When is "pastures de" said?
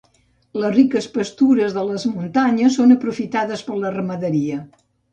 1.17-1.85